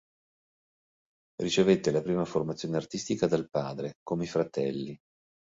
Ricevette 1.35 1.91
la 1.91 2.01
prima 2.01 2.25
formazione 2.25 2.75
artistica 2.75 3.27
dal 3.27 3.51
padre, 3.51 3.97
come 4.01 4.23
i 4.23 4.27
fratelli. 4.27 4.99